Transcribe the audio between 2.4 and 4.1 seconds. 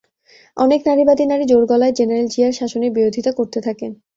শাসনের বিরোধিতা করতে থাকেন।